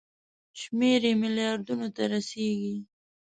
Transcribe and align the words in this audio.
شمېر 0.59 1.01
یې 1.07 1.13
ملیاردونو 1.21 1.87
ته 1.95 2.03
رسیږي. 2.13 2.75